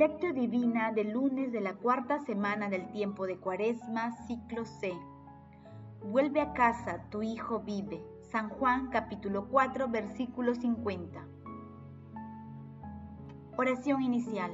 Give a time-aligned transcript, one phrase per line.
[0.00, 4.94] Lectio Divina del lunes de la cuarta semana del tiempo de Cuaresma, ciclo C.
[6.02, 8.02] Vuelve a casa, tu hijo vive.
[8.22, 11.22] San Juan capítulo 4, versículo 50.
[13.58, 14.50] Oración inicial.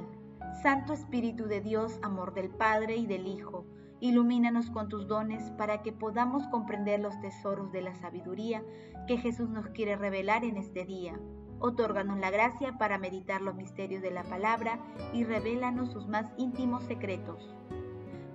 [0.61, 3.65] Santo Espíritu de Dios, amor del Padre y del Hijo,
[4.01, 8.65] ilumínanos con tus dones para que podamos comprender los tesoros de la sabiduría
[9.07, 11.17] que Jesús nos quiere revelar en este día
[11.59, 14.79] Otórganos la gracia para meditar los misterios de la palabra
[15.13, 17.55] y revélanos sus más íntimos secretos.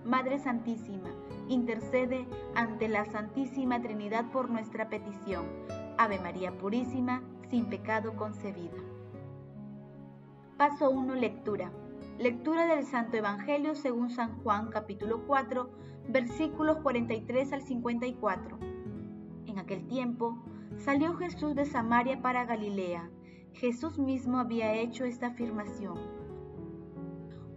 [0.05, 1.11] Madre Santísima,
[1.48, 2.27] intercede
[2.57, 5.47] ante la Santísima Trinidad por nuestra petición.
[5.98, 8.79] Ave María Purísima, sin pecado concebida.
[10.56, 11.15] Paso 1.
[11.15, 11.70] Lectura.
[12.19, 15.70] Lectura del Santo Evangelio según San Juan capítulo 4,
[16.09, 18.59] versículos 43 al 54.
[19.47, 20.43] En aquel tiempo,
[20.78, 23.09] Salió Jesús de Samaria para Galilea.
[23.53, 25.98] Jesús mismo había hecho esta afirmación.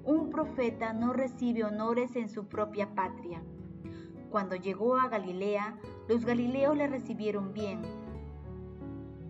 [0.03, 3.41] Un profeta no recibe honores en su propia patria.
[4.29, 7.81] Cuando llegó a Galilea, los galileos le recibieron bien,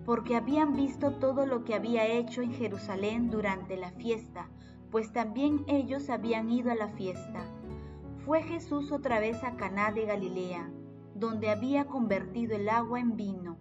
[0.06, 4.50] porque habían visto todo lo que había hecho en Jerusalén durante la fiesta,
[4.92, 7.44] pues también ellos habían ido a la fiesta.
[8.26, 10.70] Fue Jesús otra vez a Caná de Galilea,
[11.16, 13.58] donde había convertido el agua en vino.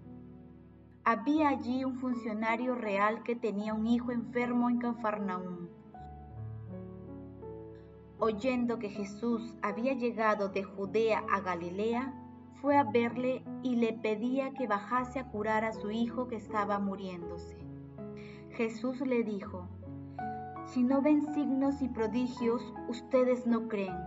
[1.06, 5.68] Había allí un funcionario real que tenía un hijo enfermo en Cafarnaúm.
[8.18, 12.14] Oyendo que Jesús había llegado de Judea a Galilea,
[12.62, 16.78] fue a verle y le pedía que bajase a curar a su hijo que estaba
[16.78, 17.58] muriéndose.
[18.52, 19.68] Jesús le dijo,
[20.64, 23.98] Si no ven signos y prodigios, ustedes no creen.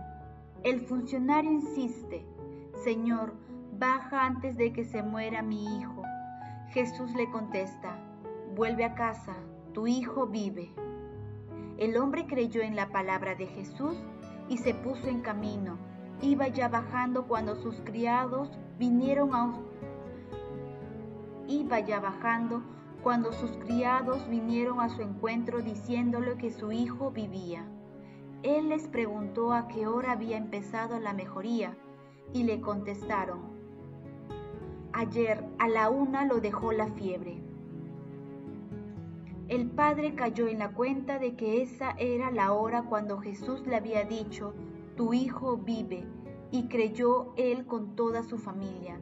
[0.64, 2.26] El funcionario insiste,
[2.82, 3.34] Señor,
[3.78, 5.97] baja antes de que se muera mi hijo.
[6.70, 7.98] Jesús le contesta,
[8.54, 9.34] vuelve a casa,
[9.72, 10.70] tu hijo vive.
[11.78, 13.96] El hombre creyó en la palabra de Jesús
[14.48, 15.78] y se puso en camino.
[16.20, 19.54] Iba ya bajando cuando sus criados vinieron a
[21.46, 22.62] Iba ya bajando
[23.02, 27.64] cuando sus criados vinieron a su encuentro diciéndole que su hijo vivía.
[28.42, 31.76] Él les preguntó a qué hora había empezado la mejoría
[32.34, 33.57] y le contestaron,
[34.98, 37.40] Ayer a la una lo dejó la fiebre.
[39.46, 43.76] El padre cayó en la cuenta de que esa era la hora cuando Jesús le
[43.76, 44.54] había dicho,
[44.96, 46.04] tu hijo vive,
[46.50, 48.98] y creyó él con toda su familia.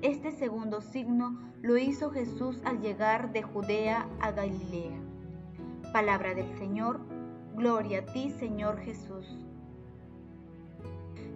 [0.00, 4.98] Este segundo signo lo hizo Jesús al llegar de Judea a Galilea.
[5.92, 7.00] Palabra del Señor,
[7.54, 9.26] gloria a ti Señor Jesús.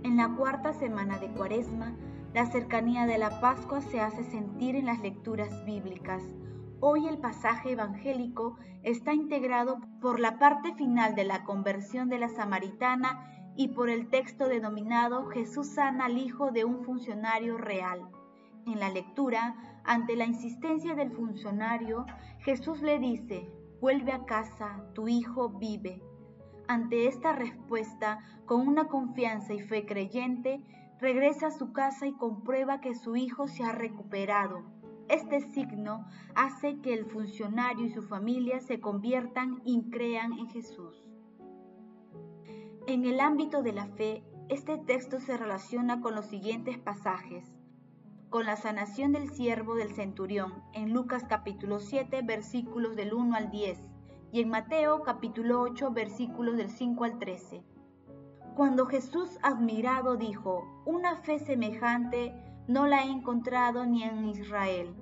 [0.03, 1.95] En la cuarta semana de Cuaresma,
[2.35, 6.23] la cercanía de la Pascua se hace sentir en las lecturas bíblicas.
[6.81, 12.29] Hoy el pasaje evangélico está integrado por la parte final de la conversión de la
[12.29, 18.09] samaritana y por el texto denominado Jesús sana al hijo de un funcionario real.
[18.67, 22.05] En la lectura, ante la insistencia del funcionario,
[22.41, 23.51] Jesús le dice,
[23.81, 26.03] vuelve a casa, tu hijo vive.
[26.69, 30.63] Ante esta respuesta, con una confianza y fe creyente,
[31.01, 34.65] regresa a su casa y comprueba que su hijo se ha recuperado.
[35.09, 36.05] Este signo
[36.35, 41.05] hace que el funcionario y su familia se conviertan y crean en Jesús.
[42.87, 47.45] En el ámbito de la fe, este texto se relaciona con los siguientes pasajes.
[48.29, 53.51] Con la sanación del siervo del centurión en Lucas capítulo 7 versículos del 1 al
[53.51, 53.79] 10
[54.33, 57.63] y en Mateo capítulo 8 versículos del 5 al 13
[58.59, 62.35] cuando Jesús admirado dijo, una fe semejante
[62.67, 64.97] no la he encontrado ni en Israel.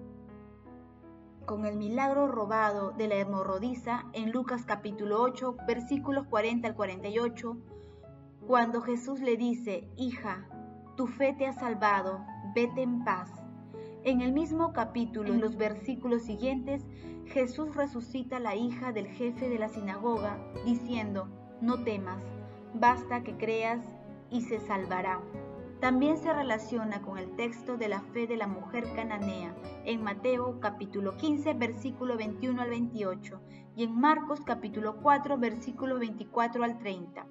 [1.47, 7.57] Con el milagro robado de la hemorrodiza en Lucas capítulo 8 versículos 40 al 48,
[8.47, 10.47] cuando Jesús le dice, hija,
[10.99, 13.31] tu fe te ha salvado, vete en paz.
[14.05, 16.85] En el mismo capítulo, en los versículos siguientes,
[17.25, 20.37] Jesús resucita a la hija del jefe de la sinagoga,
[20.67, 21.31] diciendo,
[21.63, 22.23] no temas,
[22.81, 23.81] basta que creas
[24.31, 25.21] y se salvará.
[25.81, 30.59] También se relaciona con el texto de la fe de la mujer cananea en Mateo
[30.61, 33.41] capítulo 15 versículo 21 al 28
[33.77, 37.27] y en Marcos capítulo 4 versículo 24 al 30.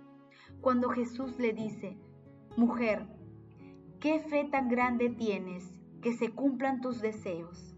[0.62, 1.97] Cuando Jesús le dice,
[2.56, 3.07] Mujer,
[4.00, 7.75] ¿qué fe tan grande tienes que se cumplan tus deseos?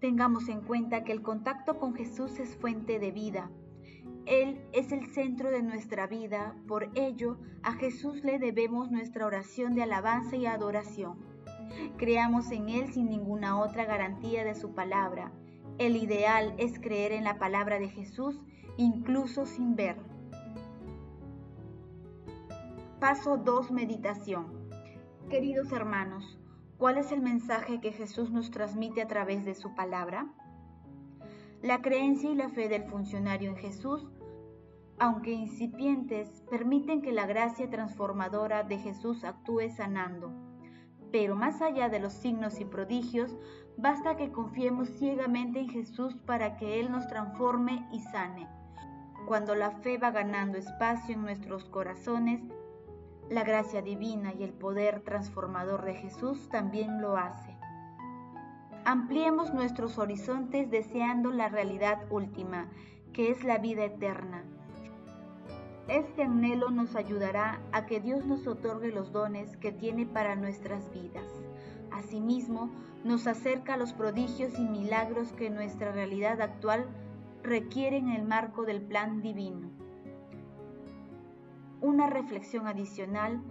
[0.00, 3.50] Tengamos en cuenta que el contacto con Jesús es fuente de vida
[4.26, 9.74] él es el centro de nuestra vida, por ello a Jesús le debemos nuestra oración
[9.74, 11.18] de alabanza y adoración.
[11.96, 15.32] Creamos en Él sin ninguna otra garantía de su palabra.
[15.78, 18.40] El ideal es creer en la palabra de Jesús
[18.76, 19.96] incluso sin ver.
[23.00, 23.70] Paso 2.
[23.72, 24.46] Meditación.
[25.28, 26.38] Queridos hermanos,
[26.78, 30.32] ¿cuál es el mensaje que Jesús nos transmite a través de su palabra?
[31.64, 34.06] La creencia y la fe del funcionario en Jesús,
[34.98, 40.30] aunque incipientes, permiten que la gracia transformadora de Jesús actúe sanando.
[41.10, 43.34] Pero más allá de los signos y prodigios,
[43.78, 48.46] basta que confiemos ciegamente en Jesús para que Él nos transforme y sane.
[49.26, 52.42] Cuando la fe va ganando espacio en nuestros corazones,
[53.30, 57.53] la gracia divina y el poder transformador de Jesús también lo hace.
[58.86, 62.68] Ampliemos nuestros horizontes deseando la realidad última,
[63.14, 64.44] que es la vida eterna.
[65.88, 70.92] Este anhelo nos ayudará a que Dios nos otorgue los dones que tiene para nuestras
[70.92, 71.24] vidas.
[71.92, 72.68] Asimismo,
[73.04, 76.86] nos acerca a los prodigios y milagros que nuestra realidad actual
[77.42, 79.70] requiere en el marco del plan divino.
[81.80, 83.42] Una reflexión adicional,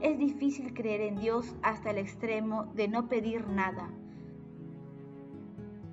[0.00, 3.90] es difícil creer en Dios hasta el extremo de no pedir nada,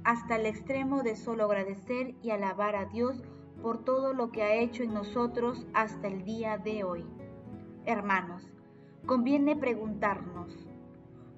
[0.03, 3.23] hasta el extremo de solo agradecer y alabar a Dios
[3.61, 7.05] por todo lo que ha hecho en nosotros hasta el día de hoy.
[7.85, 8.43] Hermanos,
[9.05, 10.67] conviene preguntarnos,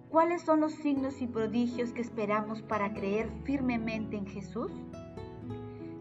[0.09, 4.71] ¿cuáles son los signos y prodigios que esperamos para creer firmemente en Jesús?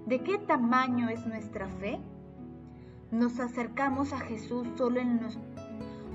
[0.07, 2.01] ¿De qué tamaño es nuestra fe?
[3.11, 5.39] Nos acercamos a Jesús solo en los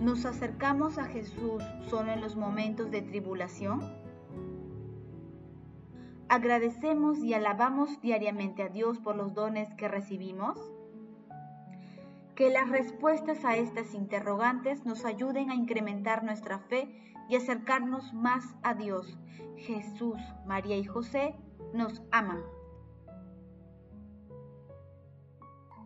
[0.01, 3.81] nos acercamos a Jesús solo en los momentos de tribulación.
[6.29, 10.59] Agradecemos y alabamos diariamente a Dios por los dones que recibimos.
[12.35, 16.87] Que las respuestas a estas interrogantes nos ayuden a incrementar nuestra fe
[17.29, 19.17] y acercarnos más a Dios.
[19.57, 21.35] Jesús, María y José
[21.73, 22.43] nos aman.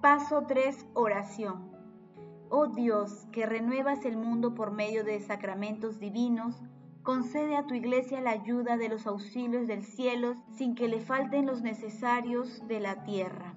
[0.01, 0.87] Paso 3.
[0.93, 1.71] Oración.
[2.49, 6.61] Oh Dios, que renuevas el mundo por medio de sacramentos divinos,
[7.03, 11.45] concede a tu iglesia la ayuda de los auxilios del cielo sin que le falten
[11.45, 13.55] los necesarios de la tierra.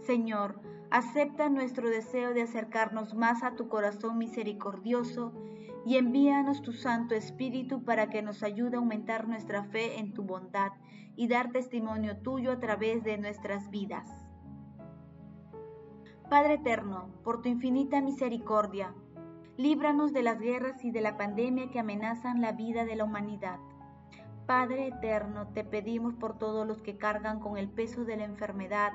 [0.00, 0.60] Señor,
[0.90, 5.32] acepta nuestro deseo de acercarnos más a tu corazón misericordioso
[5.86, 10.24] y envíanos tu Santo Espíritu para que nos ayude a aumentar nuestra fe en tu
[10.24, 10.72] bondad
[11.16, 14.08] y dar testimonio tuyo a través de nuestras vidas.
[16.28, 18.94] Padre eterno, por tu infinita misericordia,
[19.60, 23.58] líbranos de las guerras y de la pandemia que amenazan la vida de la humanidad.
[24.46, 28.92] Padre eterno, te pedimos por todos los que cargan con el peso de la enfermedad,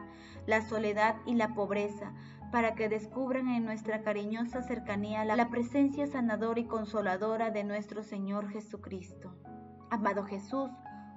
[0.47, 2.13] la soledad y la pobreza,
[2.51, 8.49] para que descubran en nuestra cariñosa cercanía la presencia sanadora y consoladora de nuestro Señor
[8.49, 9.35] Jesucristo.
[9.91, 10.71] Amado Jesús,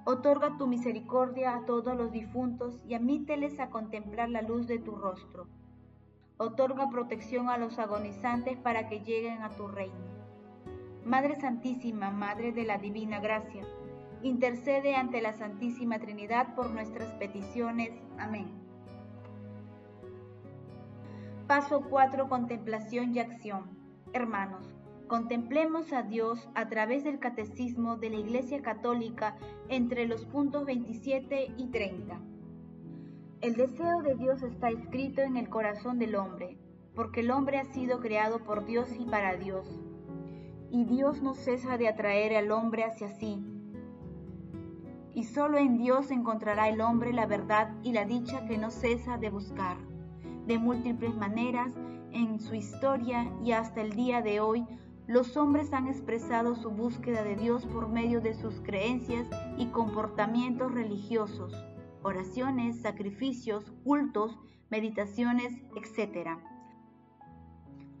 [0.05, 4.95] otorga tu misericordia a todos los difuntos y admíteles a contemplar la luz de tu
[4.95, 5.47] rostro
[6.41, 10.07] otorga protección a los agonizantes para que lleguen a tu reino.
[11.03, 13.65] Madre Santísima, Madre de la Divina Gracia,
[14.23, 17.91] intercede ante la Santísima Trinidad por nuestras peticiones.
[18.17, 18.47] Amén.
[21.45, 22.29] Paso 4.
[22.29, 23.77] Contemplación y acción.
[24.13, 24.73] Hermanos,
[25.07, 29.35] contemplemos a Dios a través del Catecismo de la Iglesia Católica
[29.67, 32.17] entre los puntos 27 y 30.
[33.41, 36.57] El deseo de Dios está escrito en el corazón del hombre,
[36.93, 39.79] porque el hombre ha sido creado por Dios y para Dios.
[40.69, 43.41] Y Dios no cesa de atraer al hombre hacia sí.
[45.13, 49.17] Y solo en Dios encontrará el hombre la verdad y la dicha que no cesa
[49.17, 49.77] de buscar.
[50.45, 51.71] De múltiples maneras,
[52.11, 54.65] en su historia y hasta el día de hoy,
[55.07, 59.27] los hombres han expresado su búsqueda de Dios por medio de sus creencias
[59.57, 61.55] y comportamientos religiosos
[62.03, 64.37] oraciones, sacrificios, cultos,
[64.69, 66.37] meditaciones, etc.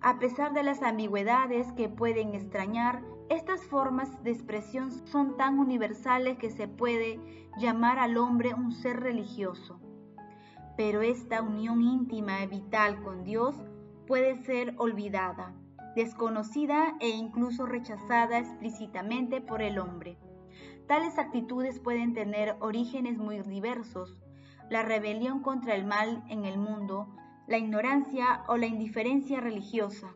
[0.01, 6.37] A pesar de las ambigüedades que pueden extrañar, estas formas de expresión son tan universales
[6.37, 7.19] que se puede
[7.57, 9.79] llamar al hombre un ser religioso.
[10.77, 13.55] Pero esta unión íntima y vital con Dios
[14.07, 15.53] puede ser olvidada,
[15.95, 20.17] desconocida e incluso rechazada explícitamente por el hombre.
[20.89, 24.17] Tales actitudes pueden tener orígenes muy diversos,
[24.71, 27.15] la rebelión contra el mal en el mundo,
[27.45, 30.15] la ignorancia o la indiferencia religiosa,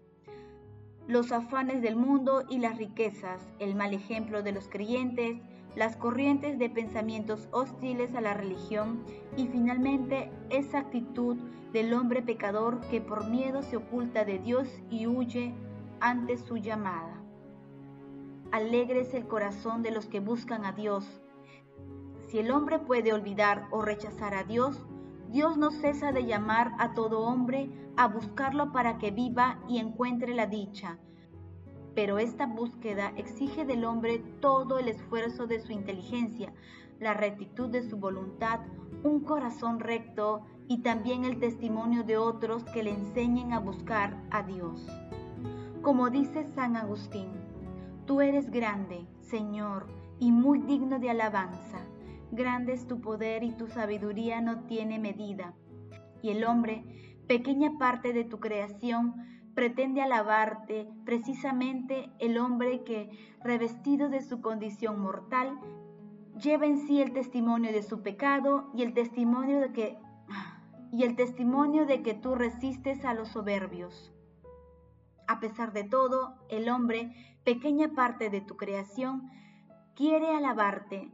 [1.08, 5.38] los afanes del mundo y las riquezas, el mal ejemplo de los creyentes,
[5.76, 9.04] las corrientes de pensamientos hostiles a la religión
[9.38, 11.38] y finalmente esa actitud
[11.72, 15.54] del hombre pecador que por miedo se oculta de Dios y huye
[16.00, 17.23] ante su llamada
[18.54, 21.04] alegre es el corazón de los que buscan a Dios.
[22.28, 24.86] Si el hombre puede olvidar o rechazar a Dios,
[25.32, 30.36] Dios no cesa de llamar a todo hombre a buscarlo para que viva y encuentre
[30.36, 31.00] la dicha.
[31.96, 36.54] Pero esta búsqueda exige del hombre todo el esfuerzo de su inteligencia,
[37.00, 38.60] la rectitud de su voluntad,
[39.04, 44.44] un corazón recto y también el testimonio de otros que le enseñen a buscar a
[44.44, 44.88] Dios.
[45.82, 47.43] Como dice San Agustín,
[48.06, 49.88] tú eres grande, Señor,
[50.20, 51.80] y muy digno de alabanza.
[52.32, 55.54] Grande es tu poder y tu sabiduría no tiene medida.
[56.22, 56.84] Y el hombre,
[57.28, 59.16] pequeña parte de tu creación,
[59.54, 63.10] pretende alabarte precisamente el hombre que,
[63.44, 65.60] revestido de su condición mortal,
[66.42, 69.98] lleva en sí el testimonio de su pecado y el testimonio de que
[70.92, 74.14] y el testimonio de que tú resistes a los soberbios.
[75.28, 79.30] A pesar de todo, el hombre, pequeña parte de tu creación,
[79.96, 81.12] quiere alabarte.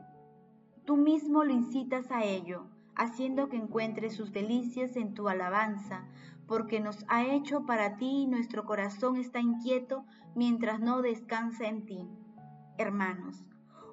[0.86, 6.06] Tú mismo lo incitas a ello, haciendo que encuentre sus delicias en tu alabanza,
[6.48, 10.06] porque nos ha hecho para ti y nuestro corazón está inquieto
[10.36, 12.08] mientras no descansa en ti.
[12.78, 13.46] Hermanos,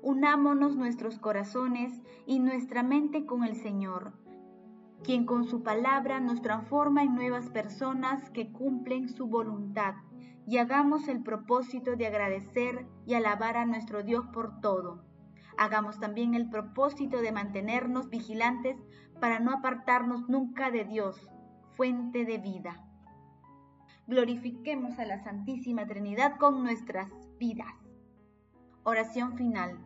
[0.02, 4.12] unámonos nuestros corazones y nuestra mente con el Señor,
[5.02, 9.94] quien con su palabra nos transforma en nuevas personas que cumplen su voluntad,
[10.46, 15.04] y hagamos el propósito de agradecer y alabar a nuestro Dios por todo.
[15.58, 18.76] Hagamos también el propósito de mantenernos vigilantes
[19.20, 21.30] para no apartarnos nunca de Dios,
[21.72, 22.82] fuente de vida.
[24.06, 27.74] Glorifiquemos a la Santísima Trinidad con nuestras vidas.
[28.84, 29.85] Oración final.